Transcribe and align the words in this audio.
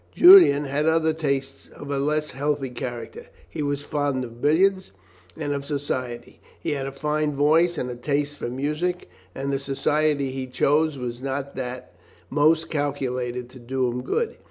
Julian 0.15 0.63
had 0.65 0.87
other 0.87 1.13
tastes 1.13 1.69
of 1.75 1.91
a 1.91 1.99
less 1.99 2.31
healthy 2.31 2.71
character; 2.71 3.27
he 3.47 3.61
was 3.61 3.83
fond 3.83 4.23
of 4.23 4.41
billiards 4.41 4.91
and 5.37 5.53
of 5.53 5.63
society, 5.63 6.39
he 6.59 6.71
had 6.71 6.87
a 6.87 6.91
fine 6.91 7.35
voice 7.35 7.77
and 7.77 7.87
a 7.87 7.95
taste 7.95 8.39
for 8.39 8.49
music, 8.49 9.07
and 9.35 9.53
the 9.53 9.59
society 9.59 10.31
he 10.31 10.47
chose 10.47 10.97
was 10.97 11.21
not 11.21 11.55
that 11.55 11.93
most 12.31 12.71
calculated 12.71 13.47
to 13.51 13.59
do 13.59 13.89
him 13.89 14.01
good. 14.01 14.37